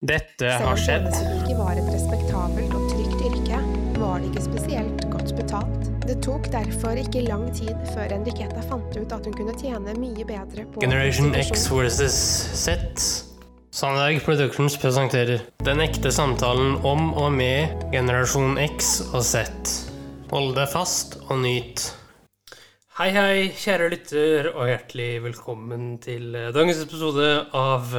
Dette 0.00 0.48
har 0.48 0.78
skjedd. 0.80 1.10
Selv 1.12 1.26
om 1.28 1.32
det 1.36 1.40
ikke 1.44 1.54
var 1.58 1.76
et 1.76 1.88
respektabelt 1.92 2.70
og 2.72 2.84
trygt 2.88 3.24
yrke, 3.26 3.56
var 4.00 4.22
det 4.22 4.30
ikke 4.30 4.42
spesielt 4.46 5.02
godt 5.12 5.32
betalt. 5.36 5.88
Det 6.08 6.14
tok 6.24 6.46
derfor 6.54 6.96
ikke 6.96 7.20
lang 7.26 7.42
tid 7.52 7.74
før 7.92 8.14
Enriqueta 8.16 8.62
fant 8.64 8.94
ut 8.96 9.10
at 9.12 9.26
hun 9.28 9.34
kunne 9.36 9.52
tjene 9.60 9.92
mye 10.00 10.24
bedre 10.24 10.64
på 10.72 10.80
Generation 10.80 11.34
X 11.36 11.66
versus 11.68 12.16
Z. 12.62 12.78
Sandberg 13.76 14.22
Productions 14.24 14.78
presenterer 14.80 15.44
Den 15.68 15.84
ekte 15.84 16.08
samtalen 16.16 16.78
om 16.80 17.12
og 17.12 17.28
med 17.36 17.68
generasjon 17.92 18.56
X 18.70 19.02
og 19.10 19.20
Z. 19.20 19.44
Hold 20.32 20.54
deg 20.56 20.72
fast 20.72 21.18
og 21.26 21.42
nyt. 21.44 21.90
Hei, 22.96 23.10
hei, 23.12 23.36
kjære 23.52 23.92
lytter, 23.92 24.48
og 24.54 24.72
hjertelig 24.72 25.10
velkommen 25.28 25.92
til 26.00 26.32
dagens 26.56 26.80
episode 26.86 27.28
av 27.52 27.92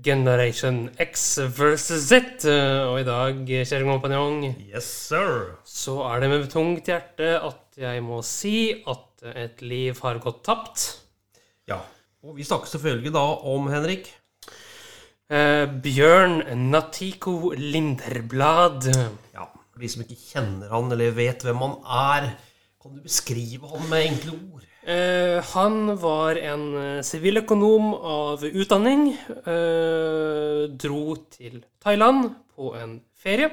Generation 0.00 0.88
X 0.98 1.38
versus 1.52 2.06
Z. 2.08 2.44
Eh, 2.48 2.80
Og 2.88 3.00
i 3.00 3.04
dag, 3.04 3.34
kjære 3.46 3.84
kompanjong, 3.84 4.54
Yes, 4.72 4.84
sir. 5.08 5.56
så 5.64 5.98
er 6.08 6.20
det 6.20 6.30
med 6.30 6.48
tungt 6.50 6.86
hjerte 6.88 7.34
at 7.44 7.76
jeg 7.76 8.02
må 8.02 8.22
si 8.24 8.82
at 8.88 9.22
et 9.36 9.60
liv 9.62 9.98
har 10.02 10.18
gått 10.18 10.42
tapt. 10.44 10.86
Ja. 11.68 11.78
Og 12.24 12.36
vi 12.36 12.42
snakker 12.44 12.66
selvfølgelig 12.66 13.12
da 13.12 13.22
om 13.52 13.68
Henrik. 13.68 14.08
Eh, 15.30 15.66
Bjørn 15.66 16.42
Natiko 16.70 17.52
Linderblad. 17.56 18.88
Ja, 19.34 19.46
For 19.72 19.80
de 19.80 19.88
som 19.88 20.02
ikke 20.02 20.18
kjenner 20.20 20.68
han 20.72 20.90
eller 20.92 21.10
vet 21.16 21.42
hvem 21.46 21.56
han 21.64 21.76
er, 21.86 22.26
kan 22.82 22.96
du 22.96 23.00
beskrive 23.04 23.68
han 23.70 23.88
med 23.88 24.06
enkle 24.10 24.32
ord? 24.52 24.66
Eh, 24.82 25.38
han 25.54 25.94
var 25.94 26.34
en 26.42 26.62
eh, 26.74 27.02
siviløkonom 27.06 27.92
av 27.94 28.42
utdanning. 28.42 29.12
Eh, 29.46 30.64
dro 30.74 31.14
til 31.30 31.60
Thailand 31.78 32.32
på 32.56 32.72
en 32.74 32.96
ferie. 33.14 33.52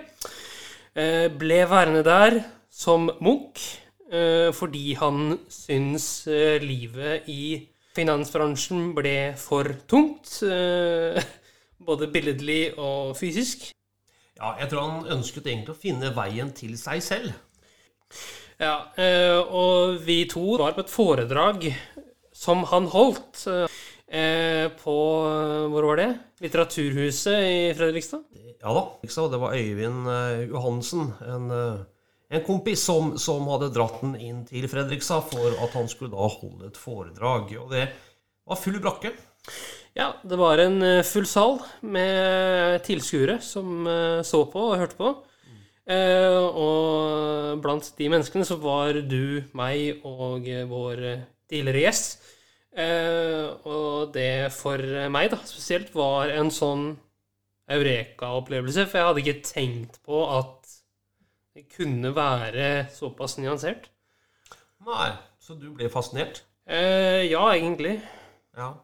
Eh, 0.98 1.28
ble 1.30 1.60
værende 1.70 2.02
der 2.04 2.40
som 2.74 3.12
munk 3.22 3.62
eh, 4.10 4.50
fordi 4.58 4.96
han 4.98 5.38
syns 5.54 6.26
eh, 6.26 6.58
livet 6.64 7.30
i 7.30 7.68
finansbransjen 7.94 8.96
ble 8.98 9.36
for 9.38 9.70
tungt. 9.86 10.40
Både 11.90 12.10
billedlig 12.10 12.74
og 12.78 13.14
fysisk. 13.18 13.70
Ja, 14.40 14.56
jeg 14.58 14.72
tror 14.72 14.88
han 14.88 15.14
ønsket 15.20 15.46
egentlig 15.46 15.76
å 15.76 15.82
finne 15.82 16.10
veien 16.16 16.50
til 16.58 16.74
seg 16.80 17.04
selv. 17.06 17.34
Ja, 18.60 18.90
eh, 19.00 19.40
og 19.40 20.02
vi 20.04 20.26
to 20.28 20.58
var 20.60 20.74
på 20.76 20.84
et 20.84 20.92
foredrag 20.92 21.70
som 22.36 22.66
han 22.68 22.90
holdt 22.92 23.46
eh, 23.48 24.66
på 24.82 24.96
Hvor 25.72 25.88
var 25.88 26.02
det? 26.02 26.10
Litteraturhuset 26.44 27.40
i 27.40 27.62
Fredrikstad? 27.78 28.26
Ja 28.60 28.74
da, 28.76 28.84
det 29.00 29.40
var 29.40 29.56
Øyvind 29.56 30.12
eh, 30.12 30.44
Johansen, 30.52 31.14
en, 31.24 31.48
eh, 31.56 31.80
en 32.36 32.44
kompis 32.44 32.84
som, 32.84 33.14
som 33.16 33.48
hadde 33.48 33.72
dratt 33.76 34.02
den 34.04 34.18
inn 34.20 34.44
til 34.50 34.68
Fredrikstad 34.68 35.32
for 35.32 35.56
at 35.56 35.80
han 35.80 35.88
skulle 35.88 36.12
da 36.12 36.28
holde 36.28 36.68
et 36.68 36.80
foredrag. 36.80 37.56
Og 37.64 37.72
det 37.72 37.88
var 38.44 38.60
full 38.60 38.82
brakke. 38.84 39.14
Ja, 39.96 40.12
det 40.28 40.36
var 40.40 40.60
en 40.60 40.84
eh, 40.84 41.06
full 41.08 41.28
sal 41.28 41.62
med 41.82 42.84
tilskuere 42.84 43.40
som 43.40 43.88
eh, 43.88 44.20
så 44.28 44.44
på 44.52 44.68
og 44.74 44.80
hørte 44.84 45.00
på. 45.00 45.16
Eh, 45.90 46.38
og 46.38 47.62
blant 47.64 47.88
de 47.98 48.10
menneskene 48.14 48.46
så 48.46 48.60
var 48.62 49.00
du, 49.10 49.42
meg 49.58 50.04
og 50.06 50.46
vår 50.70 51.02
tidligere 51.50 51.86
gjest. 51.88 52.20
Eh, 52.78 53.50
og 53.66 54.14
det 54.14 54.52
for 54.54 54.84
meg, 55.10 55.32
da, 55.34 55.40
spesielt, 55.50 55.90
var 55.98 56.30
en 56.36 56.52
sånn 56.54 56.92
eureka-opplevelse. 57.70 58.86
For 58.90 59.00
jeg 59.00 59.10
hadde 59.10 59.24
ikke 59.24 59.48
tenkt 59.50 60.00
på 60.06 60.22
at 60.38 60.76
det 61.58 61.66
kunne 61.74 62.14
være 62.16 62.88
såpass 62.94 63.40
nyansert. 63.42 63.90
Nei, 64.86 65.10
så 65.42 65.58
du 65.60 65.72
ble 65.76 65.90
fascinert? 65.92 66.44
Eh, 66.70 67.26
ja, 67.32 67.42
egentlig. 67.56 67.98
Ja. 68.58 68.76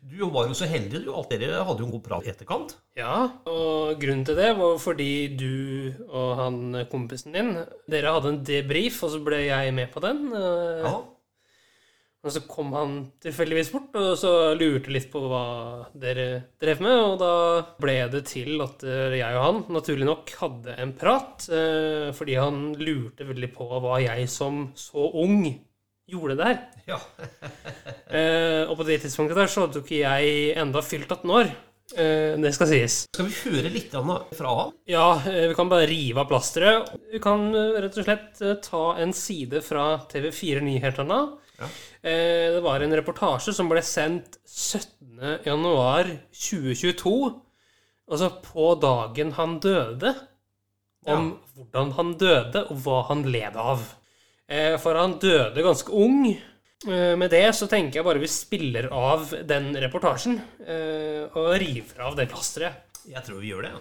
Du 0.00 0.22
var 0.32 0.46
jo 0.48 0.54
så 0.56 0.64
heldig, 0.70 1.02
du. 1.04 1.10
Alt 1.12 1.28
dere 1.36 1.60
hadde 1.66 1.82
jo 1.82 1.86
en 1.90 1.92
god 1.92 2.02
prat 2.06 2.24
i 2.26 2.30
etterkant. 2.32 2.72
Ja, 2.96 3.28
og 3.50 4.00
grunnen 4.00 4.24
til 4.24 4.38
det 4.38 4.54
var 4.56 4.78
fordi 4.80 5.10
du 5.36 5.92
og 6.08 6.30
han 6.40 6.60
kompisen 6.90 7.36
din 7.36 7.50
Dere 7.90 8.14
hadde 8.16 8.32
en 8.32 8.42
debrief, 8.48 9.02
og 9.04 9.12
så 9.12 9.20
ble 9.24 9.42
jeg 9.44 9.74
med 9.76 9.90
på 9.92 10.00
den. 10.04 10.30
eh, 10.32 10.84
Ja. 10.88 10.94
Og 12.20 12.28
så 12.34 12.42
kom 12.44 12.72
han 12.76 12.90
tilfeldigvis 13.24 13.70
bort 13.72 13.94
og 13.96 14.10
så 14.20 14.52
lurte 14.52 14.92
litt 14.92 15.06
på 15.12 15.22
hva 15.24 15.86
dere 15.96 16.26
drev 16.60 16.82
med. 16.84 16.96
Og 17.00 17.14
da 17.22 17.30
ble 17.80 17.94
det 18.12 18.26
til 18.28 18.60
at 18.60 18.84
eh, 18.84 19.16
jeg 19.20 19.38
og 19.38 19.44
han 19.46 19.62
naturlig 19.72 20.04
nok 20.08 20.32
hadde 20.42 20.74
en 20.82 20.92
prat. 21.00 21.46
eh, 21.48 22.10
Fordi 22.12 22.36
han 22.36 22.74
lurte 22.76 23.24
veldig 23.24 23.52
på 23.56 23.68
hva 23.80 24.00
jeg 24.04 24.28
som 24.28 24.66
så 24.76 25.06
ung 25.24 25.46
gjorde 26.10 26.36
der. 26.40 26.60
ja. 26.88 27.00
Eh, 28.10 28.64
Og 28.70 28.76
på 28.80 28.86
det 28.88 29.00
tidspunktet 29.04 29.36
der 29.38 29.46
så 29.50 29.64
hadde 29.66 29.78
jo 29.80 29.84
ikke 29.84 30.00
jeg 30.02 30.56
enda 30.58 30.80
fylt 30.82 31.10
18 31.10 31.30
år. 31.30 31.50
Eh, 31.96 32.36
Det 32.38 32.52
skal 32.54 32.66
sies. 32.70 32.96
Skal 33.12 33.26
vi 33.26 33.50
høre 33.50 33.70
litt 33.70 33.90
fra 33.92 34.54
han? 34.56 34.72
Ja, 34.86 35.14
eh, 35.26 35.48
vi 35.48 35.54
kan 35.54 35.68
bare 35.68 35.86
rive 35.90 36.18
av 36.20 36.28
plasteret. 36.30 36.90
Vi 37.12 37.18
kan 37.22 37.48
eh, 37.54 37.80
rett 37.82 37.98
og 37.98 38.04
slett 38.04 38.42
eh, 38.42 38.54
ta 38.62 38.96
en 38.98 39.12
side 39.12 39.62
fra 39.62 39.98
TV4 40.10 40.60
Nyhetene. 40.62 41.20
Ja. 41.60 41.66
Eh, 42.02 42.54
Det 42.56 42.62
var 42.62 42.80
en 42.80 42.92
reportasje 42.94 43.52
som 43.54 43.68
ble 43.68 43.82
sendt 43.82 44.38
17. 44.46 45.40
januar 45.44 46.04
2022. 46.32 47.40
Altså 48.10 48.30
på 48.42 48.74
dagen 48.80 49.32
han 49.32 49.58
døde. 49.60 50.14
Om 51.06 51.38
hvordan 51.56 51.92
han 51.96 52.10
døde, 52.20 52.66
og 52.70 52.76
hva 52.84 53.02
han 53.08 53.22
led 53.24 53.56
av. 53.56 53.80
Eh, 54.48 54.76
For 54.76 54.94
han 54.94 55.14
døde 55.18 55.62
ganske 55.64 55.88
ung. 55.92 56.36
Eh, 56.88 57.16
Med 57.16 57.30
det 57.30 57.44
så 57.54 57.66
tenker 57.68 58.00
jeg 58.00 58.06
bare 58.06 58.22
vi 58.22 58.28
spiller 58.32 58.88
av 58.92 59.34
den 59.46 59.72
reportasjen. 59.76 60.40
eh, 60.66 61.26
Og 61.36 61.52
river 61.60 62.00
av 62.06 62.16
det 62.16 62.28
plasteret. 62.32 62.72
Jeg 63.08 63.22
tror 63.24 63.40
vi 63.40 63.50
gjør 63.52 63.62
det. 63.68 63.72
ja. 63.76 63.80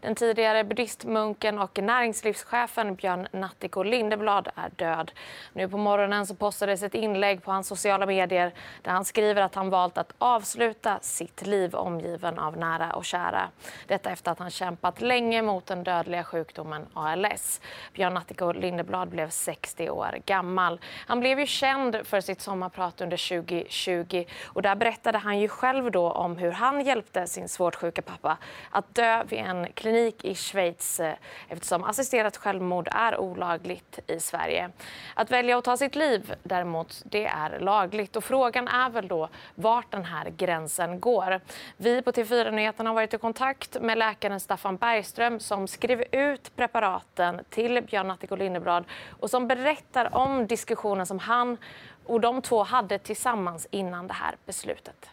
Den 0.00 0.14
tidigare 0.14 0.64
buddhistmunken 0.64 1.58
och 1.58 1.78
näringslivschefen 1.78 2.94
Björn 2.94 3.28
Nattiko 3.32 3.82
Lindeblad 3.82 4.48
är 4.54 4.70
död. 4.76 5.12
Nu 5.52 5.68
på 5.68 5.76
morgonen 5.76 6.26
så 6.26 6.34
postades 6.34 6.82
ett 6.82 6.94
inlägg 6.94 7.42
på 7.42 7.52
hans 7.52 7.68
sociala 7.68 8.06
medier 8.06 8.52
där 8.82 8.92
han 8.92 9.04
skriver 9.04 9.42
att 9.42 9.54
han 9.54 9.70
valt 9.70 9.98
att 9.98 10.12
avsluta 10.18 10.98
sitt 11.00 11.46
liv 11.46 11.74
omgiven 11.74 12.38
av 12.38 12.56
nära 12.56 12.92
och 12.92 13.04
kära. 13.04 13.48
Detta 13.86 14.10
efter 14.10 14.30
att 14.30 14.38
han 14.38 14.50
kämpat 14.50 15.00
länge 15.00 15.42
mot 15.42 15.66
den 15.66 15.84
dödliga 15.84 16.24
sjukdomen 16.24 16.86
ALS. 16.94 17.60
Björn 17.92 18.14
Nattiko 18.14 18.52
Lindeblad 18.52 19.08
blev 19.08 19.30
60 19.30 19.90
år 19.90 20.18
gammal. 20.26 20.80
Han 21.06 21.20
blev 21.20 21.40
ju 21.40 21.46
känd 21.46 22.06
för 22.06 22.20
sitt 22.20 22.40
sommarprat 22.40 23.00
under 23.00 23.42
2020 23.42 24.24
och 24.44 24.62
där 24.62 24.74
berättade 24.74 25.18
han 25.18 25.38
ju 25.38 25.48
själv 25.48 25.90
då 25.90 26.10
om 26.10 26.36
hur 26.36 26.50
han 26.52 26.84
hjälpte 26.84 27.26
sin 27.26 27.48
svårt 27.48 27.74
sjuka 27.74 28.02
pappa 28.02 28.38
att 28.70 28.94
dö 28.94 29.24
vid 29.24 29.38
en 29.38 29.61
klinik 29.66 30.24
i 30.24 30.34
Schweiz 30.34 31.00
eh, 31.00 31.14
eftersom 31.48 31.84
assisterat 31.84 32.36
självmord 32.36 32.88
är 32.92 33.20
olagligt 33.20 33.98
i 34.06 34.20
Sverige. 34.20 34.70
Att 35.14 35.30
välja 35.30 35.58
att 35.58 35.64
ta 35.64 35.76
sitt 35.76 35.94
liv 35.94 36.34
däremot, 36.42 37.02
det 37.04 37.26
är 37.26 37.60
lagligt 37.60 38.16
och 38.16 38.24
frågan 38.24 38.68
är 38.68 38.90
väl 38.90 39.08
då 39.08 39.28
vart 39.54 39.90
den 39.90 40.04
här 40.04 40.30
gränsen 40.30 41.00
går. 41.00 41.40
Vi 41.76 42.02
på 42.02 42.12
TV4 42.12 42.50
Nyheterna 42.50 42.90
har 42.90 42.94
varit 42.94 43.14
i 43.14 43.18
kontakt 43.18 43.80
med 43.80 43.98
läkaren 43.98 44.40
Staffan 44.40 44.76
Bergström 44.76 45.40
som 45.40 45.68
skrev 45.68 46.04
ut 46.12 46.56
preparaten 46.56 47.40
till 47.50 47.82
Björn 47.82 48.08
Nattiko 48.08 48.36
Lindeblad 48.36 48.84
och 49.20 49.30
som 49.30 49.48
berättar 49.48 50.16
om 50.16 50.46
diskussionen 50.46 51.06
som 51.06 51.18
han 51.18 51.56
och 52.04 52.20
de 52.20 52.42
två 52.42 52.62
hade 52.62 52.98
tillsammans 52.98 53.68
innan 53.70 54.06
det 54.06 54.14
här 54.14 54.36
beslutet. 54.46 55.10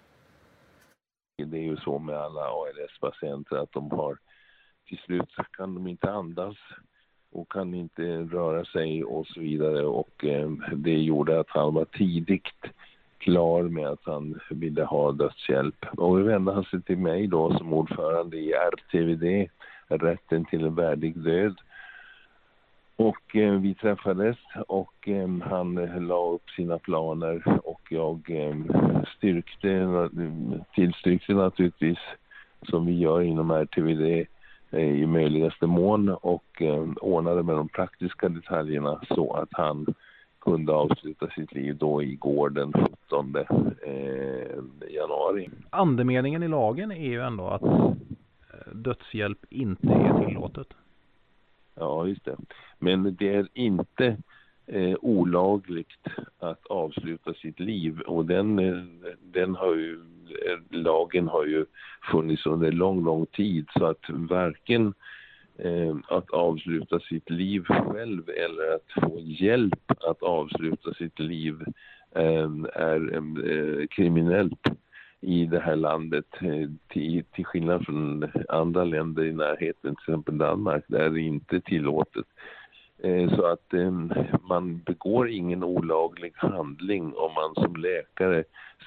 Det 1.45 1.57
är 1.57 1.61
ju 1.61 1.77
så 1.77 1.99
med 1.99 2.17
alla 2.17 2.41
ALS-patienter 2.41 3.55
att 3.55 3.71
de 3.71 3.91
har 3.91 4.17
till 4.89 4.97
slut 4.97 5.29
kan 5.51 5.75
de 5.75 5.87
inte 5.87 6.11
andas 6.11 6.55
och 7.31 7.51
kan 7.51 7.73
inte 7.73 8.03
röra 8.21 8.65
sig 8.65 9.03
och 9.03 9.27
så 9.27 9.39
vidare 9.39 9.85
och 9.85 10.25
eh, 10.25 10.49
det 10.75 10.97
gjorde 10.97 11.39
att 11.39 11.49
han 11.49 11.73
var 11.73 11.85
tidigt 11.85 12.43
klar 13.17 13.63
med 13.63 13.87
att 13.87 14.03
han 14.03 14.39
ville 14.49 14.83
ha 14.83 15.11
dödshjälp. 15.11 15.85
Och 15.97 16.17
då 16.17 16.23
vände 16.23 16.53
han 16.53 16.63
sig 16.63 16.81
till 16.81 16.97
mig 16.97 17.27
då 17.27 17.57
som 17.57 17.73
ordförande 17.73 18.37
i 18.37 18.51
RTVD, 18.51 19.49
Rätten 19.87 20.45
till 20.45 20.65
en 20.65 20.75
värdig 20.75 21.17
död. 21.19 21.55
Och 22.95 23.35
eh, 23.35 23.53
vi 23.53 23.75
träffades 23.75 24.37
och 24.67 25.07
eh, 25.07 25.29
han 25.49 25.77
eh, 25.77 26.01
la 26.01 26.25
upp 26.25 26.49
sina 26.49 26.77
planer 26.79 27.59
och 27.63 27.81
jag 27.89 28.29
eh, 28.29 28.55
styrkte, 29.17 30.09
tillstyrkte 30.75 31.33
naturligtvis 31.33 31.99
som 32.61 32.85
vi 32.85 32.99
gör 32.99 33.21
inom 33.21 33.51
RTVD 33.51 34.27
i 34.71 35.05
möjligaste 35.05 35.67
mån 35.67 36.09
och 36.09 36.61
eh, 36.61 36.85
ordnade 37.01 37.43
med 37.43 37.55
de 37.55 37.69
praktiska 37.69 38.29
detaljerna 38.29 39.01
så 39.07 39.33
att 39.33 39.49
han 39.51 39.85
kunde 40.41 40.73
avsluta 40.73 41.29
sitt 41.29 41.53
liv 41.53 41.77
då 41.77 42.03
igår 42.03 42.49
den 42.49 42.73
17 42.73 43.35
eh, 43.35 43.43
januari. 44.89 45.49
Andemeningen 45.69 46.43
i 46.43 46.47
lagen 46.47 46.91
är 46.91 47.09
ju 47.09 47.21
ändå 47.21 47.47
att 47.47 47.63
eh, 47.63 48.73
dödshjälp 48.73 49.45
inte 49.49 49.87
är 49.87 50.25
tillåtet. 50.25 50.67
Ja, 51.75 52.07
just 52.07 52.25
det. 52.25 52.37
Men 52.79 53.15
det 53.15 53.35
är 53.35 53.47
inte 53.53 54.17
eh, 54.67 54.95
olagligt 55.01 56.07
att 56.39 56.65
avsluta 56.65 57.33
sitt 57.33 57.59
liv 57.59 57.99
och 57.99 58.25
den, 58.25 58.59
eh, 58.59 58.83
den 59.23 59.55
har 59.55 59.75
ju, 59.75 59.93
eh, 59.93 59.99
lagen 60.69 61.27
har 61.27 61.45
ju 61.45 61.65
funnits 62.11 62.45
under 62.45 62.71
lång, 62.71 63.03
lång 63.03 63.25
tid 63.25 63.67
så 63.77 63.85
att 63.85 64.09
varken 64.09 64.93
eh, 65.57 65.95
att 66.07 66.29
avsluta 66.29 66.99
sitt 66.99 67.29
liv 67.29 67.63
själv 67.63 68.29
eller 68.29 68.75
att 68.75 69.03
få 69.03 69.19
hjälp 69.19 69.91
att 70.09 70.23
avsluta 70.23 70.93
sitt 70.93 71.19
liv 71.19 71.61
eh, 72.15 72.49
är 72.73 73.15
eh, 73.15 73.87
kriminellt 73.87 74.67
i 75.21 75.45
det 75.45 75.59
här 75.59 75.75
landet 75.75 76.25
eh, 76.41 76.69
till, 76.87 77.23
till 77.31 77.45
skillnad 77.45 77.85
från 77.85 78.31
andra 78.49 78.83
länder 78.83 79.23
i 79.23 79.33
närheten, 79.33 79.95
till 79.95 80.11
exempel 80.11 80.37
Danmark, 80.37 80.83
där 80.87 80.99
är 80.99 81.09
det 81.09 81.21
inte 81.21 81.61
tillåtet. 81.61 82.25
Eh, 83.03 83.35
Så 83.35 83.45
att 83.45 83.73
eh, 83.73 83.91
man 84.49 84.81
begår 84.85 85.29
ingen 85.29 85.63
olaglig 85.63 86.33
handling 86.35 87.13
om 87.15 87.33
man 87.33 87.53
som 87.55 87.75
läkare 87.75 88.43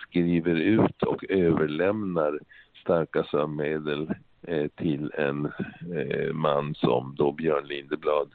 skriver 0.07 0.55
ut 0.55 1.03
och 1.03 1.25
överlämnar 1.29 2.39
starka 2.83 3.25
sömnmedel 3.25 4.15
eh, 4.43 4.69
till 4.69 5.13
en 5.15 5.53
eh, 5.97 6.33
man 6.33 6.75
som 6.75 7.15
då 7.19 7.33
Björn 7.33 7.67
Lindeblad 7.67 8.33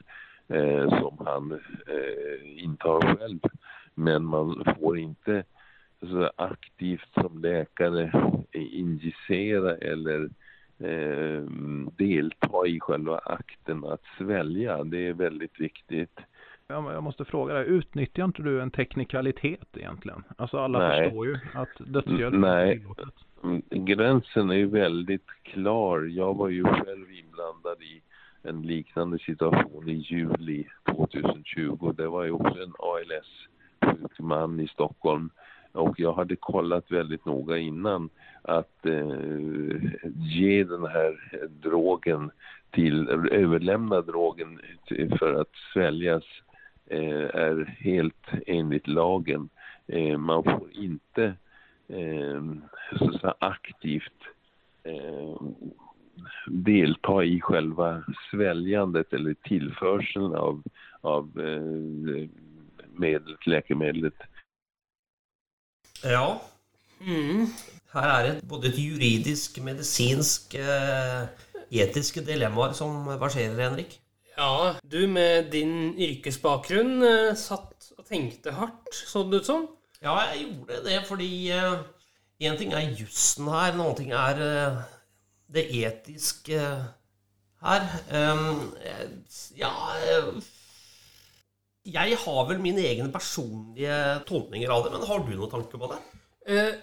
som 1.00 1.26
han 1.26 1.60
intar 2.56 3.16
själv. 3.16 3.38
Men 3.94 4.24
man 4.24 4.64
får 4.80 4.98
inte 4.98 5.44
aktivt 6.36 7.14
som 7.14 7.38
läkare 7.38 8.12
injicera 8.52 9.76
eller 9.76 10.28
eh, 10.78 11.42
delta 11.96 12.66
i 12.66 12.80
själva 12.80 13.18
akten 13.18 13.84
att 13.84 14.02
svälja. 14.18 14.84
Det 14.84 15.06
är 15.06 15.12
väldigt 15.12 15.60
viktigt. 15.60 16.20
Jag 16.70 17.02
måste 17.02 17.24
fråga 17.24 17.54
dig, 17.54 17.66
utnyttjar 17.66 18.24
inte 18.24 18.42
du 18.42 18.62
en 18.62 18.70
teknikalitet 18.70 19.76
egentligen? 19.76 20.24
Alltså 20.36 20.58
alla 20.58 20.78
Nej. 20.78 21.04
förstår 21.04 21.26
ju 21.26 21.38
att 21.54 21.68
dödshjälp 21.78 22.34
Nej. 22.34 22.70
är 22.70 22.76
tillåtet. 22.76 23.14
Mm, 23.44 23.62
Gränsen 23.70 24.50
är 24.50 24.54
ju 24.54 24.66
väldigt 24.66 25.26
klar. 25.42 26.02
Jag 26.02 26.36
var 26.36 26.48
ju 26.48 26.64
själv 26.64 27.10
inblandad 27.10 27.82
i 27.82 28.02
en 28.42 28.62
liknande 28.62 29.18
situation 29.18 29.88
i 29.88 29.92
juli 29.92 30.66
2020. 30.96 31.92
Det 31.96 32.08
var 32.08 32.24
ju 32.24 32.30
också 32.30 32.62
en 32.62 32.74
ALS-sjuk 32.78 34.18
man 34.18 34.60
i 34.60 34.68
Stockholm. 34.68 35.30
Och 35.78 36.00
jag 36.00 36.12
hade 36.12 36.36
kollat 36.36 36.90
väldigt 36.90 37.24
noga 37.24 37.58
innan 37.58 38.10
att 38.42 38.86
eh, 38.86 39.76
ge 40.16 40.64
den 40.64 40.86
här 40.86 41.18
drogen 41.48 42.30
till, 42.70 43.08
överlämna 43.30 44.00
drogen 44.00 44.60
för 45.18 45.40
att 45.40 45.52
sväljas 45.72 46.24
eh, 46.86 47.30
är 47.34 47.76
helt 47.78 48.26
enligt 48.46 48.86
lagen. 48.88 49.48
Eh, 49.86 50.18
man 50.18 50.44
får 50.44 50.68
inte 50.72 51.24
eh, 51.88 52.42
så 52.98 53.18
säga, 53.18 53.34
aktivt 53.38 54.22
eh, 54.82 55.42
delta 56.46 57.24
i 57.24 57.40
själva 57.40 58.02
sväljandet 58.30 59.12
eller 59.12 59.34
tillförseln 59.34 60.34
av, 60.34 60.62
av 61.00 61.40
eh, 61.40 62.28
medlet, 62.92 63.46
läkemedlet. 63.46 64.14
Ja, 66.04 66.38
Mm. 67.00 67.46
her 67.92 68.02
er 68.02 68.22
det 68.32 68.48
både 68.48 68.68
et 68.68 68.78
juridisk, 68.78 69.58
medisinsk, 69.62 70.54
eh, 70.54 71.26
etiske 71.70 72.24
dilemmaer 72.26 72.72
som 72.72 73.06
verserer, 73.20 73.68
Henrik. 73.68 74.00
Ja, 74.38 74.74
du 74.92 75.06
med 75.06 75.50
din 75.52 75.94
yrkesbakgrunn 75.98 77.02
eh, 77.02 77.36
satt 77.36 77.92
og 77.98 78.06
tenkte 78.06 78.50
hardt, 78.52 78.94
så 78.94 79.22
det 79.30 79.40
ut 79.40 79.46
som. 79.46 79.68
Ja, 80.02 80.18
jeg 80.34 80.46
gjorde 80.46 80.84
det 80.84 81.06
fordi 81.06 81.30
én 82.40 82.58
ting 82.58 82.72
er 82.72 82.94
jussen 82.98 83.48
her, 83.50 83.72
en 83.72 83.80
annen 83.80 83.96
ting 83.96 84.12
er 84.12 84.42
eh, 84.42 84.82
det 85.54 85.66
etiske 85.84 86.60
her. 87.62 87.88
Um, 88.14 88.72
eh, 88.84 89.08
ja 89.58 89.72
eh, 90.06 90.28
Jeg 91.88 92.18
har 92.24 92.44
vel 92.50 92.60
mine 92.62 92.84
egne 92.84 93.08
personlige 93.12 93.96
tolkninger 94.28 94.70
av 94.72 94.84
det, 94.84 94.92
men 94.94 95.06
har 95.08 95.24
du 95.24 95.32
noen 95.34 95.52
tanker 95.52 95.80
på 95.80 95.90
det? 95.92 95.98
Uh, 96.48 96.74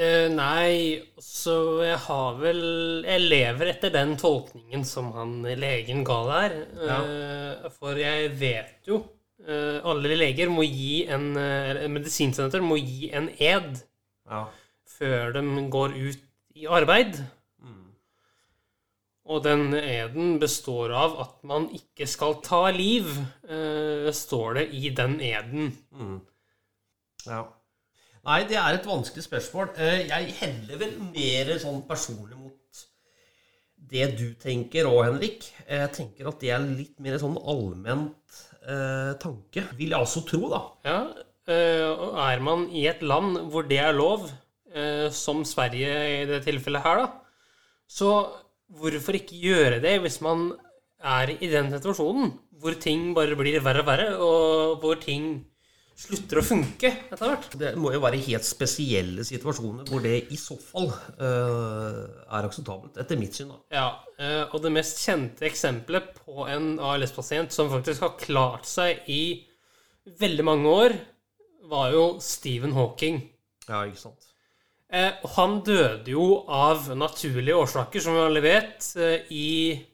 uh, 0.00 0.26
nei, 0.32 1.00
så 1.20 1.56
jeg 1.84 1.98
har 2.06 2.38
vel 2.40 2.62
Jeg 3.04 3.24
lever 3.26 3.72
etter 3.74 3.92
den 3.94 4.14
tolkningen 4.20 4.84
som 4.88 5.10
han 5.16 5.40
legen 5.60 6.04
ga 6.08 6.20
der. 6.30 6.56
Eh, 6.86 7.70
for 7.76 8.00
jeg 8.00 8.30
vet 8.40 8.88
jo 8.88 9.02
Alle 9.40 10.18
leger 10.20 10.50
må 10.52 10.60
gi 10.68 11.06
en 11.08 11.30
eller 11.32 12.60
må 12.60 12.76
gi 12.76 13.08
en 13.16 13.30
ed 13.40 13.78
Ja. 14.28 14.42
før 14.84 15.32
de 15.32 15.44
går 15.72 15.94
ut 15.96 16.26
i 16.60 16.66
arbeid. 16.68 17.16
Og 19.30 19.44
den 19.44 19.68
eden 19.78 20.38
består 20.42 20.90
av 20.96 21.12
at 21.22 21.34
man 21.46 21.68
ikke 21.76 22.06
skal 22.10 22.38
ta 22.42 22.64
liv, 22.74 23.06
eh, 23.46 24.08
står 24.16 24.54
det 24.58 24.64
i 24.74 24.90
den 24.90 25.20
eden. 25.22 25.68
Ja. 27.28 27.44
Nei, 28.26 28.40
det 28.50 28.58
er 28.58 28.74
et 28.76 28.88
vanskelig 28.88 29.22
spørsmål. 29.24 29.70
Eh, 29.78 30.08
Jeg 30.10 30.34
heller 30.40 30.80
vel 30.82 30.96
mer 31.12 31.52
sånn 31.62 31.82
personlig 31.88 32.36
mot 32.36 32.82
det 33.90 34.10
du 34.18 34.26
tenker 34.34 34.86
òg, 34.90 35.04
Henrik. 35.06 35.46
Jeg 35.68 35.92
tenker 35.96 36.28
at 36.28 36.42
det 36.42 36.50
er 36.54 36.66
litt 36.66 36.98
mer 37.00 37.16
sånn 37.22 37.38
allment 37.38 38.42
eh, 38.66 39.14
tanke. 39.22 39.64
Vil 39.78 39.94
jeg 39.94 40.00
også 40.04 40.24
tro, 40.28 40.42
da. 40.52 40.60
Ja, 40.84 40.98
eh, 41.48 41.86
og 41.88 42.18
er 42.26 42.42
man 42.44 42.66
i 42.76 42.84
et 42.90 43.02
land 43.02 43.38
hvor 43.50 43.66
det 43.70 43.78
er 43.82 43.96
lov, 43.96 44.28
eh, 44.74 45.08
som 45.10 45.44
Sverige 45.48 45.94
i 46.20 46.26
det 46.28 46.42
tilfellet 46.44 46.82
her, 46.84 47.04
da, 47.06 47.10
så 47.90 48.12
hvorfor 48.78 49.18
ikke 49.18 49.40
gjøre 49.40 49.80
det 49.82 49.96
hvis 50.04 50.20
man 50.24 50.50
er 51.00 51.32
i 51.36 51.48
den 51.50 51.70
situasjonen 51.72 52.34
hvor 52.60 52.76
ting 52.76 53.14
bare 53.16 53.38
blir 53.38 53.62
verre 53.64 53.80
og 53.82 53.88
verre, 53.88 54.08
og 54.20 54.82
hvor 54.82 54.98
ting 55.00 55.30
slutter 56.00 56.40
å 56.40 56.44
funke 56.44 56.90
etter 57.12 57.24
hvert? 57.24 57.56
Det 57.60 57.72
må 57.80 57.92
jo 57.94 58.02
være 58.04 58.20
helt 58.26 58.46
spesielle 58.46 59.24
situasjoner 59.26 59.88
hvor 59.88 60.02
det 60.04 60.16
i 60.32 60.38
så 60.40 60.56
fall 60.60 60.90
uh, 60.90 62.02
er 62.28 62.48
akseptabelt, 62.48 63.00
etter 63.00 63.20
mitt 63.20 63.36
syn. 63.36 63.52
da. 63.52 63.60
Ja, 63.76 63.86
uh, 64.20 64.54
og 64.54 64.64
det 64.64 64.74
mest 64.76 65.00
kjente 65.04 65.48
eksempelet 65.48 66.12
på 66.20 66.46
en 66.48 66.74
ALS-pasient 66.90 67.54
som 67.56 67.72
faktisk 67.72 68.04
har 68.06 68.18
klart 68.20 68.68
seg 68.68 69.08
i 69.08 69.22
veldig 70.20 70.46
mange 70.46 70.76
år, 70.84 70.98
var 71.70 71.92
jo 71.94 72.04
Stephen 72.24 72.74
Hawking. 72.74 73.22
Ja, 73.68 73.84
ikke 73.86 74.04
sant? 74.08 74.29
Eh, 74.92 75.12
han 75.36 75.60
døde 75.62 76.10
jo 76.10 76.24
av 76.50 76.88
naturlige 76.98 77.54
årsaker, 77.62 78.02
som 78.02 78.16
vi 78.16 78.24
alle 78.26 78.42
vet, 78.42 78.88
eh, 78.98 79.28
i 79.30 79.86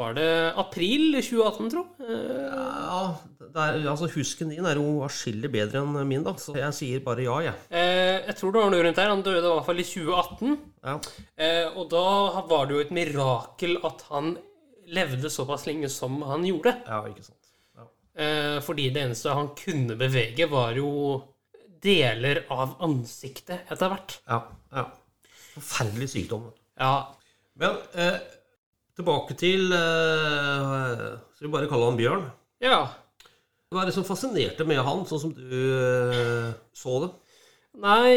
Var 0.00 0.14
det 0.16 0.26
april 0.56 1.16
2018, 1.20 1.70
tro? 1.72 1.80
Eh, 2.00 2.44
Ja, 2.50 3.16
er, 3.50 3.80
altså 3.90 4.06
Husken 4.14 4.48
din 4.52 4.64
er 4.64 4.78
jo 4.78 5.00
atskillig 5.04 5.50
bedre 5.52 5.80
enn 5.82 5.96
min, 6.08 6.22
da, 6.24 6.32
så 6.40 6.54
jeg 6.56 6.72
sier 6.76 7.00
bare 7.04 7.24
ja, 7.26 7.38
jeg. 7.48 7.54
eh, 7.70 8.20
jeg 8.28 8.36
tror 8.38 8.52
det 8.54 8.62
var 8.62 8.70
noe 8.70 8.84
rundt 8.86 8.96
der. 9.00 9.10
Han 9.10 9.22
døde 9.26 9.42
i 9.42 9.50
hvert 9.50 9.66
fall 9.66 9.82
i 9.82 9.88
2018. 9.88 10.54
Ja. 10.84 10.94
Eh, 11.36 11.66
og 11.76 11.90
da 11.90 12.04
var 12.48 12.66
det 12.70 12.76
jo 12.76 12.84
et 12.86 12.94
mirakel 12.96 13.76
at 13.84 14.04
han 14.12 14.36
levde 14.90 15.28
såpass 15.30 15.66
lenge 15.68 15.90
som 15.92 16.20
han 16.22 16.44
gjorde. 16.46 16.76
ja, 16.86 17.02
ikke 17.10 17.24
sant. 17.26 17.50
Ja. 17.76 17.84
Eh, 18.24 18.60
fordi 18.64 18.88
det 18.94 19.02
eneste 19.08 19.34
han 19.36 19.52
kunne 19.58 19.96
bevege, 20.00 20.48
var 20.50 20.72
jo 20.78 20.94
deler 21.84 22.42
av 22.52 22.76
ansiktet 22.84 23.70
etter 23.72 23.90
hvert. 23.92 24.18
Ja, 24.28 24.40
ja. 24.76 24.84
Forferdelig 25.54 26.10
sykdom. 26.12 26.48
Ja, 26.80 26.92
Men 27.60 27.76
eh, 27.98 28.16
tilbake 28.96 29.34
til 29.36 29.72
eh, 29.76 31.00
Skal 31.34 31.48
vi 31.48 31.52
bare 31.52 31.68
kalle 31.70 31.90
han 31.90 31.98
Bjørn? 32.00 32.28
ja. 32.64 32.82
Hva 33.70 33.84
er 33.84 33.86
det 33.86 33.94
som 33.94 34.02
fascinerte 34.02 34.64
med 34.66 34.80
han, 34.82 35.04
sånn 35.06 35.20
som 35.22 35.32
du 35.36 35.52
eh, 35.54 36.48
så 36.74 36.96
det? 37.04 37.10
Nei, 37.78 38.14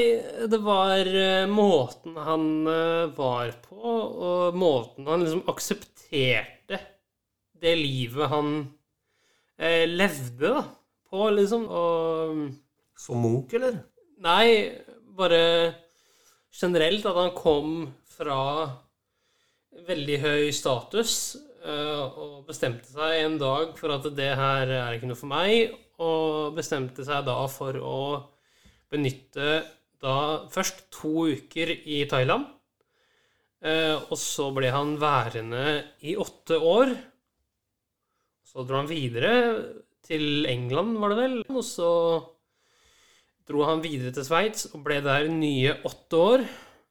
det 0.49 0.57
var 0.65 1.05
eh, 1.05 1.43
måten 1.45 2.15
han 2.17 2.45
eh, 2.65 3.11
var 3.13 3.51
på, 3.67 3.77
og 3.77 4.57
måten 4.57 5.05
han 5.05 5.21
liksom 5.21 5.43
aksepterte 5.53 6.79
det 7.61 7.75
livet 7.77 8.31
han 8.33 8.49
eh, 9.61 9.85
levde, 9.85 10.55
da, 10.55 10.63
på, 11.13 11.29
liksom. 11.37 11.67
Og 11.69 12.41
Som 12.97 13.23
Munch, 13.23 13.53
eller? 13.57 13.79
Nei, 14.23 14.79
bare 15.17 15.41
generelt 16.53 17.05
at 17.09 17.17
han 17.17 17.33
kom 17.35 17.73
fra 18.13 18.39
veldig 19.87 20.19
høy 20.21 20.51
status 20.53 21.13
eh, 21.65 22.03
og 22.03 22.43
bestemte 22.47 22.91
seg 22.93 23.23
en 23.23 23.39
dag 23.41 23.73
for 23.79 23.95
at 23.95 24.05
det 24.15 24.29
her 24.37 24.69
er 24.69 24.97
ikke 24.97 25.09
noe 25.09 25.19
for 25.19 25.31
meg, 25.31 25.73
og 26.03 26.53
bestemte 26.57 27.05
seg 27.05 27.25
da 27.25 27.37
for 27.51 27.77
å 27.79 28.01
benytte 28.93 29.63
da 30.03 30.17
først 30.51 30.85
to 30.93 31.29
uker 31.33 31.71
i 31.73 32.03
Thailand. 32.09 32.45
Eh, 33.63 33.95
og 33.95 34.17
så 34.19 34.49
ble 34.55 34.69
han 34.75 34.97
værende 34.99 35.65
i 36.03 36.17
åtte 36.19 36.59
år. 36.59 36.91
Så 38.43 38.65
dro 38.67 38.81
han 38.81 38.89
videre 38.89 39.33
til 40.03 40.45
England, 40.51 40.97
var 40.99 41.13
det 41.13 41.21
vel. 41.21 41.37
Og 41.47 41.63
så 41.65 41.91
dro 43.49 43.65
han 43.67 43.81
videre 43.83 44.13
til 44.15 44.25
Sveits 44.27 44.69
og 44.73 44.83
ble 44.85 45.01
der 45.05 45.27
nye 45.31 45.77
åtte 45.87 46.21
år. 46.21 46.45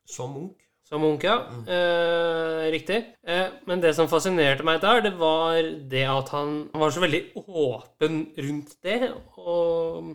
Som 0.08 0.34
munk. 0.36 0.58
Som 0.92 1.00
Munch, 1.00 1.22
ja. 1.24 1.38
Eh, 1.72 2.66
riktig. 2.74 2.98
Eh, 3.24 3.48
men 3.64 3.80
det 3.80 3.94
som 3.96 4.10
fascinerte 4.12 4.66
meg 4.66 4.82
der, 4.82 5.00
det 5.06 5.14
var 5.16 5.62
det 5.88 6.02
at 6.04 6.28
han 6.34 6.66
var 6.76 6.92
så 6.92 7.00
veldig 7.00 7.22
åpen 7.48 8.18
rundt 8.36 8.74
det, 8.84 9.08
og 9.40 10.10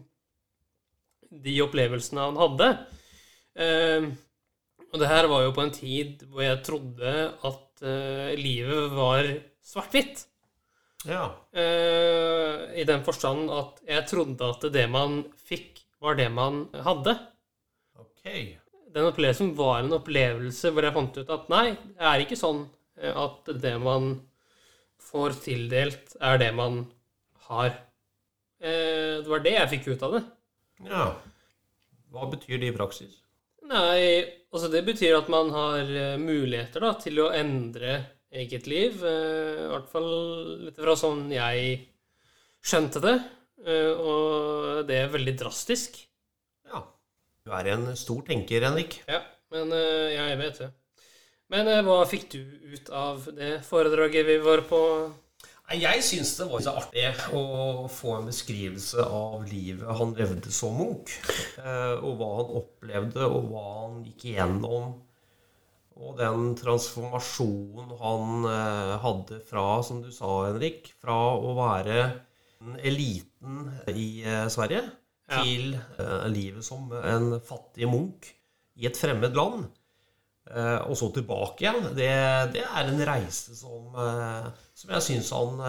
de 1.33 1.55
opplevelsene 1.65 2.27
han 2.27 2.37
hadde. 2.43 2.69
Eh, 3.57 4.05
og 4.91 5.01
det 5.01 5.09
her 5.09 5.31
var 5.31 5.47
jo 5.47 5.55
på 5.57 5.65
en 5.65 5.73
tid 5.73 6.21
hvor 6.29 6.45
jeg 6.45 6.61
trodde 6.69 7.15
at 7.49 7.81
eh, 7.81 8.37
livet 8.37 8.93
var 8.93 9.33
svart-hvitt. 9.65 10.27
Ja. 11.09 11.25
Eh, 11.57 12.81
I 12.81 12.85
den 12.85 13.01
forstand 13.05 13.49
at 13.49 13.81
jeg 13.87 14.05
trodde 14.13 14.53
at 14.53 14.69
det 14.77 14.85
man 14.93 15.23
fikk, 15.49 15.76
var 16.03 16.17
det 16.19 16.29
man 16.33 16.63
hadde. 16.85 17.13
Ok. 17.99 18.23
Den 18.93 19.09
opplevelsen 19.09 19.53
var 19.57 19.81
en 19.81 19.93
opplevelse 19.97 20.71
hvor 20.73 20.85
jeg 20.85 20.95
fant 20.95 21.17
ut 21.19 21.31
at 21.33 21.49
nei, 21.51 21.65
det 21.97 22.07
er 22.11 22.23
ikke 22.23 22.37
sånn 22.39 22.63
eh, 23.01 23.13
at 23.13 23.49
det 23.61 23.75
man 23.81 24.13
får 25.07 25.37
tildelt, 25.43 26.15
er 26.21 26.39
det 26.41 26.51
man 26.57 26.81
har. 27.47 27.71
Eh, 28.59 29.21
Det 29.23 29.29
var 29.29 29.43
det 29.45 29.53
jeg 29.55 29.71
fikk 29.75 29.87
ut 29.93 30.03
av 30.07 30.17
det. 30.17 30.23
Ja. 30.89 31.05
Hva 32.13 32.27
betyr 32.31 32.59
det 32.61 32.71
i 32.71 32.75
praksis? 32.75 33.21
Nei, 33.67 34.23
altså 34.53 34.69
det 34.71 34.83
betyr 34.87 35.17
at 35.17 35.29
man 35.31 35.49
har 35.55 35.81
eh, 35.83 36.17
muligheter 36.21 36.83
da, 36.83 36.93
til 37.01 37.19
å 37.23 37.31
endre 37.35 37.97
eget 38.31 38.67
liv. 38.67 38.99
I 39.03 39.67
hvert 39.71 39.87
fall 39.91 40.09
litt 40.67 40.79
fra 40.79 40.95
sånn 40.99 41.27
jeg 41.31 41.77
skjønte 42.67 43.01
det. 43.03 43.15
Eh, 43.65 43.93
Og 43.93 44.83
det 44.89 45.01
er 45.03 45.13
veldig 45.13 45.35
drastisk. 45.39 45.99
Ja. 46.67 46.83
Du 47.47 47.53
er 47.55 47.71
en 47.71 47.93
stor 47.95 48.25
tenker, 48.27 48.65
Henrik. 48.67 48.99
Ja, 49.07 49.21
men 49.53 49.71
eh, 49.71 50.11
jeg 50.17 50.39
vet 50.41 50.57
det. 50.59 50.73
Men 51.53 51.69
eh, 51.71 51.83
hva 51.85 52.01
fikk 52.09 52.25
du 52.33 52.41
ut 52.73 52.89
av 52.91 53.29
det 53.37 53.61
foredraget 53.63 54.27
vi 54.27 54.35
var 54.43 54.65
på? 54.67 54.81
Jeg 55.71 56.03
syns 56.03 56.33
det 56.39 56.47
var 56.47 56.63
så 56.63 56.73
artig 56.79 57.05
å 57.35 57.87
få 57.91 58.17
en 58.17 58.27
beskrivelse 58.29 59.03
av 59.03 59.47
livet 59.47 59.99
han 59.99 60.13
levde 60.15 60.51
som 60.55 60.79
eh, 60.79 61.95
Og 61.97 62.19
hva 62.19 62.29
han 62.41 62.53
opplevde, 62.61 63.27
og 63.27 63.49
hva 63.51 63.63
han 63.81 64.01
gikk 64.07 64.27
igjennom. 64.33 64.91
Og 65.97 66.19
den 66.19 66.51
transformasjonen 66.59 67.95
han 68.03 68.45
hadde 69.01 69.39
fra, 69.47 69.65
som 69.87 70.03
du 70.03 70.11
sa, 70.13 70.43
Henrik, 70.45 70.91
fra 71.01 71.15
å 71.39 71.55
være 71.57 72.03
eliten 72.85 73.26
i 73.93 74.23
eh, 74.25 74.45
Sverige 74.51 74.83
til 75.27 75.73
eh, 75.75 76.27
livet 76.31 76.65
som 76.65 76.87
en 76.97 77.35
fattig 77.43 77.87
munk 77.89 78.29
i 78.79 78.87
et 78.87 78.97
fremmed 78.97 79.35
land. 79.37 79.67
Eh, 80.47 80.79
og 80.87 80.95
så 80.97 81.09
tilbake 81.13 81.65
igjen. 81.65 81.89
Det, 81.97 82.09
det 82.55 82.63
er 82.63 82.87
en 82.87 83.03
reise 83.09 83.55
som, 83.57 83.91
som 84.77 84.93
jeg 84.95 85.05
syns 85.09 85.33
han 85.35 85.61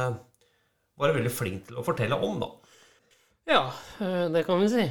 var 0.99 1.15
veldig 1.15 1.33
flink 1.33 1.69
til 1.69 1.79
å 1.79 1.85
fortelle 1.87 2.19
om, 2.19 2.41
da. 2.43 2.49
Ja, 3.49 3.61
det 4.29 4.43
kan 4.45 4.61
vi 4.61 4.69
si. 4.71 4.87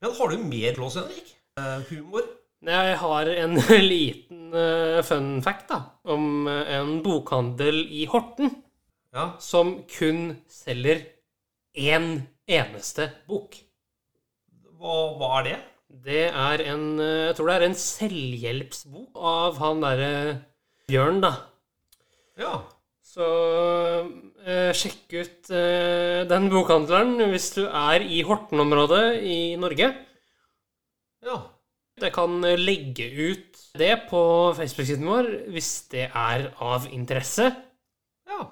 Men 0.00 0.12
har 0.16 0.30
du 0.30 0.42
mer 0.44 0.76
til 0.76 0.84
oss, 0.86 0.98
Henrik? 1.00 1.32
Humor? 1.90 2.28
Jeg 2.64 2.96
har 3.00 3.30
en 3.32 3.56
liten 3.92 4.52
fun 5.08 5.30
fact 5.44 5.72
da, 5.72 5.80
om 6.12 6.46
en 6.48 6.98
bokhandel 7.04 7.82
i 7.88 8.04
Horten 8.12 8.52
Ja. 9.16 9.32
som 9.42 9.80
kun 9.90 10.36
selger 10.52 11.02
én 11.74 12.26
eneste 12.50 13.10
bok. 13.28 13.56
Hva, 14.80 14.96
hva 15.18 15.30
er 15.40 15.46
det? 15.48 15.58
Det 15.90 16.26
er 16.28 16.62
en 16.70 16.84
Jeg 17.02 17.34
tror 17.36 17.48
det 17.50 17.54
er 17.56 17.64
en 17.66 17.78
selvhjelpsbok 17.78 19.18
av 19.18 19.58
han 19.58 19.82
derre 19.82 20.12
Bjørn, 20.90 21.20
da. 21.22 21.32
Ja. 22.40 22.54
Så 23.10 23.26
eh, 24.46 24.70
sjekk 24.76 25.14
ut 25.18 25.50
eh, 25.54 26.22
den 26.30 26.46
bokhandleren 26.50 27.18
hvis 27.32 27.50
du 27.56 27.64
er 27.66 28.02
i 28.06 28.22
Horten-området 28.26 29.04
i 29.26 29.38
Norge. 29.58 29.90
Ja. 31.26 31.40
Jeg 32.00 32.14
kan 32.14 32.38
legge 32.40 33.10
ut 33.10 33.58
det 33.78 33.92
på 34.08 34.22
Facebook-siden 34.56 35.10
vår 35.10 35.28
hvis 35.52 35.72
det 35.92 36.06
er 36.08 36.48
av 36.62 36.86
interesse. 36.94 37.50
ja. 38.30 38.46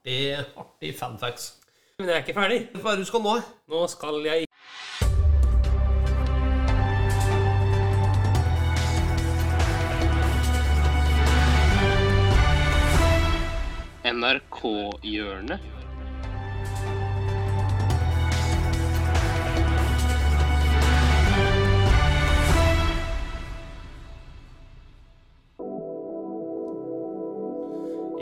Artig, 0.00 0.20
artig 0.56 0.94
fanfacts. 0.96 1.59
Men 2.00 2.08
jeg 2.08 2.14
er 2.14 2.18
ikke 2.18 2.32
ferdig. 2.32 2.68
Hva 2.80 2.90
er 2.90 2.96
det 2.96 3.04
du 3.04 3.08
skal 3.10 3.20
nå? 3.20 3.32
Nå 3.68 3.86
skal 3.92 4.22
jeg 4.24 4.46
NRK-hjørnet. 14.14 15.60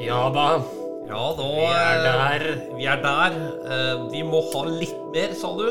Ja 0.03 0.29
da, 0.35 0.78
Ja, 1.09 1.23
da 1.37 1.45
vi 1.49 1.63
er 1.65 2.03
der. 2.05 2.43
Vi 2.77 2.85
er 2.87 3.01
der. 3.03 3.37
Eh, 3.65 4.03
vi 4.13 4.23
må 4.29 4.43
ha 4.53 4.65
litt 4.69 4.99
mer, 5.15 5.33
sa 5.41 5.55
du. 5.57 5.69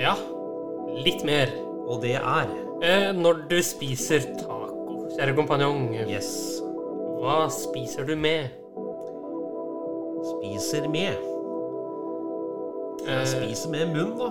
Ja, 0.00 0.14
litt 1.04 1.24
mer. 1.24 1.52
Og 1.88 2.02
det 2.04 2.16
er 2.20 2.52
Eh, 2.84 3.12
når 3.16 3.46
du 3.48 3.56
spiser 3.64 4.20
taco, 4.36 5.06
kjære 5.14 5.34
kompanjong, 5.38 5.94
Yes. 6.10 6.60
hva 7.20 7.48
spiser 7.48 8.04
du 8.04 8.16
med? 8.16 8.50
Spiser 10.32 10.88
med. 10.88 11.16
Jeg 13.06 13.20
Eh, 13.20 13.24
spiser 13.24 13.70
med 13.70 13.94
munn, 13.94 14.18
da. 14.18 14.28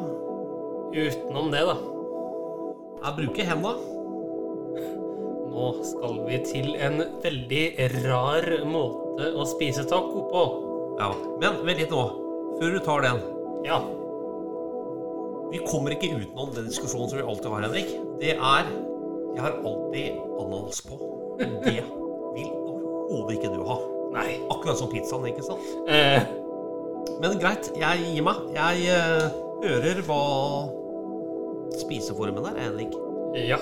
utenom 0.93 1.50
det, 1.51 1.63
da. 1.65 1.77
Jeg 3.03 3.13
bruker 3.17 3.43
henda. 3.50 3.74
Nå 5.53 5.84
skal 5.84 6.15
vi 6.27 6.38
til 6.46 6.75
en 6.75 7.03
veldig 7.24 7.65
rar 8.05 8.46
måte 8.65 9.02
å 9.20 9.46
spise 9.48 9.86
taco 9.89 10.25
på. 10.32 10.43
Ja. 11.00 11.12
Men 11.41 11.62
vent 11.65 11.84
litt 11.84 11.93
nå. 11.93 12.03
Før 12.60 12.75
du 12.75 12.79
tar 12.86 13.05
den. 13.05 13.22
Ja. 13.65 13.79
Vi 15.53 15.62
kommer 15.70 15.93
ikke 15.93 16.15
utenom 16.17 16.53
den 16.55 16.70
diskusjonen 16.70 17.10
som 17.12 17.20
vi 17.20 17.25
alltid 17.25 17.50
har, 17.51 17.67
Henrik. 17.67 17.93
Det 18.22 18.36
er 18.38 18.72
Jeg 19.34 19.41
har 19.41 19.55
alltid 19.65 20.20
ananas 20.38 20.82
på. 20.86 20.98
Det 21.39 21.79
vil 22.36 22.50
overhodet 22.53 23.39
ikke 23.39 23.53
du 23.53 23.63
ha. 23.65 23.77
Nei. 24.13 24.27
Akkurat 24.53 24.77
som 24.77 24.91
pizzaen, 24.91 25.25
ikke 25.25 25.46
sant? 25.46 25.72
Eh, 25.89 26.22
Men 27.22 27.39
greit, 27.41 27.72
jeg 27.77 28.03
gir 28.05 28.25
meg. 28.25 28.43
Jeg 28.53 28.93
uh, 28.93 29.34
hører 29.63 30.01
hva 30.05 30.22
spiseformen 31.82 32.46
er, 32.53 32.62
Henrik. 32.67 32.93
ja. 33.50 33.60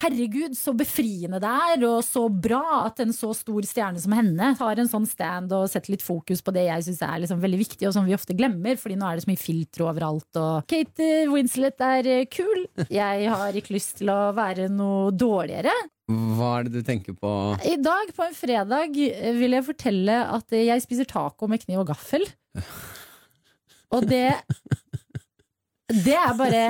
Herregud, 0.00 0.54
så 0.56 0.72
befriende 0.72 1.36
det 1.42 1.48
er, 1.50 1.82
og 1.84 1.98
så 2.06 2.22
bra 2.32 2.86
at 2.86 3.02
en 3.04 3.12
så 3.12 3.34
stor 3.36 3.66
stjerne 3.68 4.00
som 4.00 4.14
henne 4.16 4.54
tar 4.56 4.80
en 4.80 4.88
sånn 4.88 5.04
stand 5.08 5.52
og 5.52 5.66
setter 5.68 5.92
litt 5.92 6.04
fokus 6.04 6.40
på 6.40 6.54
det 6.56 6.62
jeg 6.70 6.86
syns 6.86 7.02
er 7.04 7.20
liksom 7.20 7.42
veldig 7.42 7.60
viktig, 7.60 7.84
og 7.88 7.92
som 7.96 8.08
vi 8.08 8.16
ofte 8.16 8.36
glemmer, 8.38 8.78
fordi 8.80 8.96
nå 8.96 9.10
er 9.10 9.18
det 9.18 9.26
så 9.26 9.30
mye 9.32 9.42
filtre 9.42 9.84
overalt, 9.90 10.40
og 10.40 10.64
Kate 10.72 11.10
Winslet 11.28 11.84
er 11.84 12.08
eh, 12.08 12.24
kul. 12.32 12.64
Jeg 12.88 13.28
har 13.28 13.60
ikke 13.60 13.76
lyst 13.76 13.98
til 14.00 14.12
å 14.14 14.20
være 14.36 14.70
noe 14.72 15.12
dårligere. 15.12 15.74
Hva 16.10 16.54
er 16.58 16.66
det 16.66 16.80
du 16.80 16.86
tenker 16.86 17.14
på? 17.20 17.34
I 17.68 17.76
dag, 17.78 18.10
på 18.16 18.24
en 18.24 18.34
fredag, 18.34 18.96
eh, 19.04 19.36
vil 19.36 19.58
jeg 19.58 19.68
fortelle 19.68 20.16
at 20.38 20.56
eh, 20.56 20.64
jeg 20.70 20.86
spiser 20.86 21.10
taco 21.12 21.50
med 21.50 21.62
kniv 21.66 21.84
og 21.84 21.92
gaffel. 21.92 22.24
Og 23.92 24.06
det 24.08 24.30
Det 25.90 26.14
er 26.14 26.34
bare 26.38 26.64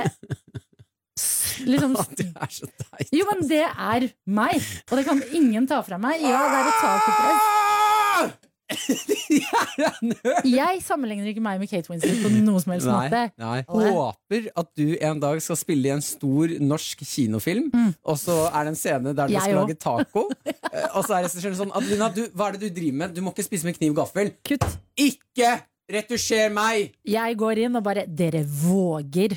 Liksom 1.67 1.95
Det 2.17 2.27
er 2.35 2.51
så 2.53 2.67
teit. 2.81 3.09
Jo, 3.15 3.25
men 3.31 3.43
det 3.49 3.63
er 3.67 4.07
meg, 4.25 4.61
og 4.89 4.97
det 4.99 5.05
kan 5.07 5.21
ingen 5.35 5.67
ta 5.69 5.81
fra 5.85 5.97
meg. 6.01 6.21
Ja, 6.23 6.41
det 6.51 6.57
er 6.61 6.71
et 6.71 6.79
tacopress. 6.85 8.37
Jeg 10.47 10.79
sammenligner 10.85 11.27
ikke 11.27 11.41
meg 11.43 11.59
med 11.59 11.67
Kate 11.67 11.91
Winslet 11.91 12.21
på 12.23 12.29
noen 12.31 12.61
som 12.63 12.71
helst 12.71 12.87
Nei, 12.87 12.93
måte. 13.09 13.23
nei. 13.41 13.57
Håper 13.67 14.45
at 14.61 14.69
du 14.79 14.85
en 15.03 15.19
dag 15.19 15.41
skal 15.43 15.57
spille 15.59 15.89
i 15.89 15.93
en 15.95 16.03
stor 16.05 16.53
norsk 16.63 17.03
kinofilm, 17.03 17.67
og 18.07 18.15
så 18.21 18.37
er 18.47 18.69
det 18.69 18.73
en 18.73 18.79
scene 18.79 19.11
der 19.17 19.27
du 19.27 19.31
Mm. 19.31 19.35
Jeg 19.35 19.41
skal 19.41 19.57
også. 19.57 19.67
lage 19.67 19.75
taco. 19.75 20.23
eh, 20.71 20.87
og 20.95 21.03
så 21.03 21.17
er 21.17 21.25
regissøren 21.27 21.57
sånn 21.59 21.75
Adelina, 21.75 22.07
du, 22.15 22.23
hva 22.35 22.47
er 22.47 22.57
det 22.57 22.69
du 22.71 22.79
driver 22.79 22.97
med? 23.03 23.13
Du 23.15 23.21
må 23.25 23.33
ikke 23.35 23.43
spise 23.49 23.67
med 23.67 23.75
kniv 23.77 23.91
og 23.95 24.01
gaffel. 24.05 24.31
Kutt. 24.47 24.65
Ikke 24.99 25.51
retusjer 25.91 26.47
meg! 26.55 26.93
Jeg 27.07 27.35
går 27.39 27.65
inn 27.65 27.75
og 27.75 27.83
bare 27.83 28.05
Dere 28.07 28.45
våger. 28.47 29.35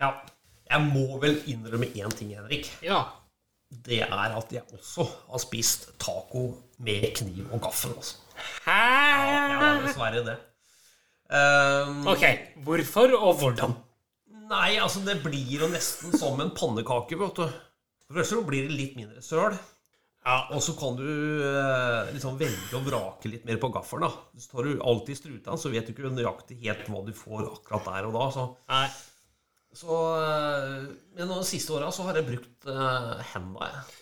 Ja. 0.00 0.10
Jeg 0.70 0.80
må 0.90 1.18
vel 1.22 1.36
innrømme 1.50 1.86
én 1.94 2.14
ting, 2.16 2.32
Henrik. 2.34 2.70
Ja. 2.82 3.02
Det 3.84 4.00
er 4.02 4.34
at 4.38 4.52
jeg 4.52 4.62
også 4.74 5.06
har 5.30 5.42
spist 5.42 5.88
taco 6.02 6.46
med 6.82 7.06
kniv 7.16 7.46
og 7.52 7.62
gaffel. 7.68 7.94
Altså. 7.96 8.16
Hæ? 8.66 8.80
Ja, 9.54 9.70
dessverre 9.84 10.24
det. 10.26 10.36
Um, 11.30 12.06
Ok, 12.10 12.24
hvorfor 12.66 13.14
og 13.16 13.38
hvordan? 13.40 13.76
Nei, 14.50 14.76
altså 14.76 15.00
det 15.06 15.22
blir 15.24 15.60
jo 15.62 15.70
nesten 15.72 16.12
som 16.18 16.40
en 16.42 16.52
pannekake, 16.56 17.16
vet 17.18 17.38
du. 17.38 17.46
For 18.04 18.20
det 18.20 18.46
blir 18.46 18.66
det 18.68 18.76
litt 18.76 18.98
mindre 18.98 19.22
søl. 19.24 19.56
Ja. 20.24 20.36
Og 20.56 20.62
så 20.64 20.72
kan 20.78 20.94
du 20.96 21.04
eh, 21.44 22.12
liksom 22.14 22.38
velge 22.40 22.78
å 22.78 22.82
vrake 22.86 23.28
litt 23.28 23.44
mer 23.44 23.58
på 23.60 23.68
gaffelen. 23.74 24.06
da. 24.08 24.40
Så 24.40 24.54
tar 24.54 24.64
du 24.68 24.78
alltid 24.80 25.18
struta, 25.18 25.56
så 25.60 25.72
vet 25.72 25.84
du 25.86 25.92
ikke 25.92 26.12
nøyaktig 26.12 26.56
helt 26.62 26.86
hva 26.88 27.02
du 27.04 27.12
får 27.16 27.50
akkurat 27.50 27.90
der 27.90 28.08
og 28.08 28.16
da. 28.16 28.24
Så, 28.32 28.46
Nei. 28.72 28.86
så 29.76 29.98
eh, 30.22 30.86
Men 31.18 31.34
de 31.34 31.38
siste 31.44 31.76
åra 31.76 31.92
så 31.92 32.06
har 32.08 32.16
jeg 32.20 32.28
brukt 32.30 32.70
uh, 32.72 33.20
henda, 33.34 33.68
jeg. 33.68 34.00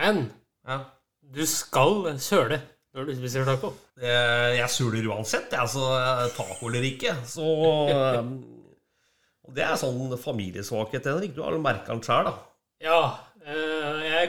Men 0.00 0.24
Ja. 0.68 0.80
du 1.20 1.44
skal 1.46 2.14
søle 2.22 2.62
når 2.96 3.10
du 3.10 3.14
spiser 3.18 3.44
taco. 3.44 3.74
Jeg 4.00 4.70
suler 4.72 5.04
uansett, 5.12 5.52
jeg. 5.52 5.60
Altså, 5.60 5.84
taco 6.34 6.70
eller 6.72 6.86
ikke. 6.88 7.12
Så 7.28 7.44
eh, 7.92 8.22
Og 9.44 9.52
det 9.56 9.68
er 9.68 9.76
sånn 9.80 10.16
familiesvakhet, 10.16 11.12
Henrik. 11.12 11.36
Du 11.36 11.44
har 11.44 11.52
jo 11.52 11.60
merka 11.60 11.92
den 11.92 12.00
sjøl, 12.04 12.32
da. 12.32 12.34
Ja. 12.84 13.00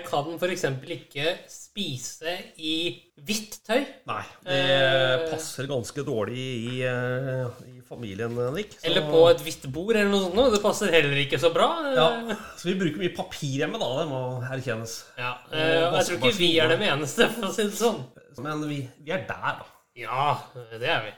Eh, 0.10 0.14
kan 0.14 0.40
f.eks. 0.40 0.64
ikke 0.96 1.36
spise 1.52 2.34
i 2.58 2.74
hvitt 3.22 3.60
tøy. 3.68 3.86
Nei, 4.10 4.24
det 4.44 4.58
Eh. 4.60 5.30
passer 5.32 5.68
ganske 5.70 6.04
dårlig 6.08 6.38
i, 6.40 6.82
eh, 6.84 7.46
i 7.70 7.82
familien, 7.88 8.34
Henrik. 8.36 8.74
Så- 8.80 8.86
Eller 8.90 9.02
på 9.10 9.30
et 9.30 9.38
hvitt 9.46 9.72
bord 9.72 9.96
eller 9.96 10.10
noe 10.10 10.30
sånt. 10.32 10.54
Det 10.54 10.62
passer 10.64 10.92
heller 10.92 11.16
ikke 11.26 11.40
så 11.40 11.54
bra. 11.54 11.70
eh. 11.86 11.96
Ja, 11.96 12.36
så 12.58 12.64
vi 12.72 12.76
bruker 12.80 12.98
mye 13.00 13.16
papir 13.16 13.60
hjemme, 13.64 13.80
da. 13.80 13.90
Det 14.04 14.10
må 14.10 14.22
erkjennes. 14.50 15.04
Ja, 15.18 15.38
eh, 15.52 15.92
jeg 15.98 16.06
tror 16.06 16.20
ikke 16.20 16.38
vi 16.38 16.60
er 16.60 16.68
de 16.76 16.84
eneste, 16.86 17.30
for 17.34 17.48
å 17.48 17.54
si 17.54 17.64
det 17.64 17.74
sånn. 17.74 18.04
Men 18.40 18.68
vi, 18.68 18.90
vi 19.04 19.12
er 19.12 19.26
der, 19.28 19.60
da. 19.60 19.66
Ja, 19.96 20.40
det 20.56 20.84
er 20.88 21.02
vi. 21.04 21.12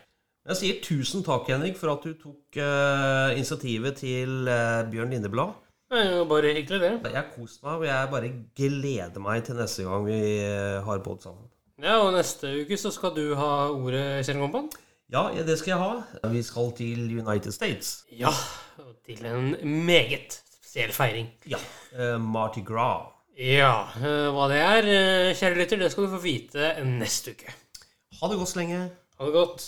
Jeg 0.47 0.55
sier 0.57 0.81
tusen 0.81 1.21
takk, 1.23 1.45
Henrik, 1.47 1.77
for 1.77 1.91
at 1.93 2.01
du 2.01 2.15
tok 2.15 2.57
uh, 2.57 3.29
initiativet 3.35 3.95
til 3.97 4.47
uh, 4.49 4.81
Bjørn 4.89 5.11
Lindeblad. 5.11 5.53
Det 5.91 5.99
er 5.99 6.13
jo 6.21 6.23
bare 6.23 6.53
hyggelig, 6.55 6.77
det. 6.79 6.91
Jeg 7.11 7.17
har 7.19 7.31
kost 7.35 7.63
meg, 7.65 7.81
og 7.81 7.83
jeg 7.83 8.11
bare 8.13 8.27
gleder 8.55 9.19
meg 9.19 9.41
til 9.43 9.57
neste 9.59 9.83
gang 9.83 10.05
vi 10.05 10.19
eh, 10.39 10.77
har 10.85 11.01
pod 11.03 11.19
sammen. 11.25 11.49
Ja, 11.83 11.97
Og 11.99 12.13
neste 12.15 12.47
uke 12.61 12.77
så 12.79 12.93
skal 12.95 13.11
du 13.17 13.33
ha 13.35 13.49
ordet, 13.73 14.21
Kjell 14.23 14.39
Kompan. 14.39 14.69
Ja, 15.11 15.25
det 15.43 15.57
skal 15.59 15.73
jeg 15.73 15.81
ha. 15.81 16.29
Vi 16.31 16.43
skal 16.47 16.71
til 16.77 17.01
United 17.19 17.51
States. 17.51 18.05
Ja, 18.15 18.31
og 18.79 18.93
til 19.03 19.25
en 19.27 19.57
meget 19.89 20.37
spesiell 20.39 20.93
feiring. 20.95 21.27
Ja. 21.51 21.59
Uh, 21.91 22.15
Marty 22.23 22.63
Gras. 22.63 23.11
Ja, 23.35 23.89
uh, 23.97 24.29
hva 24.31 24.47
det 24.47 24.61
er, 24.63 24.87
uh, 24.87 25.35
kjære 25.35 25.57
lytter, 25.59 25.81
det 25.83 25.91
skal 25.91 26.07
du 26.07 26.13
få 26.15 26.21
vite 26.23 26.71
neste 26.87 27.35
uke. 27.35 27.51
Ha 28.21 28.31
det 28.31 28.39
godt 28.39 28.53
så 28.53 28.61
lenge. 28.61 28.79
Ha 29.19 29.27
det 29.27 29.35
godt. 29.35 29.67